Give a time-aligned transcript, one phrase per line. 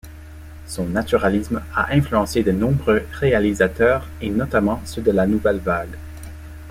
[0.65, 5.95] Son naturalisme a influencé de nombreux réalisateurs, et notamment ceux de la Nouvelle Vague.